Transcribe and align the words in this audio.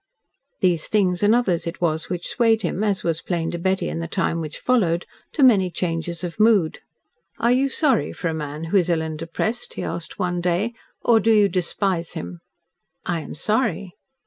These 0.61 0.87
things 0.87 1.21
and 1.21 1.35
others 1.35 1.67
it 1.67 1.79
was 1.79 2.09
which 2.09 2.27
swayed 2.27 2.63
him, 2.63 2.83
as 2.83 3.03
was 3.03 3.21
plain 3.21 3.51
to 3.51 3.59
Betty 3.59 3.87
in 3.87 3.99
the 3.99 4.07
time 4.07 4.41
which 4.41 4.57
followed, 4.57 5.05
to 5.33 5.43
many 5.43 5.69
changes 5.69 6.23
of 6.23 6.39
mood. 6.39 6.79
"Are 7.37 7.51
you 7.51 7.69
sorry 7.69 8.11
for 8.11 8.27
a 8.27 8.33
man 8.33 8.63
who 8.63 8.77
is 8.77 8.89
ill 8.89 9.03
and 9.03 9.15
depressed," 9.19 9.75
he 9.75 9.83
asked 9.83 10.17
one 10.17 10.41
day, 10.41 10.73
"or 11.03 11.19
do 11.19 11.31
you 11.31 11.47
despise 11.47 12.13
him?" 12.13 12.39
"I 13.05 13.19
am 13.21 13.35
sorry." 13.35 13.93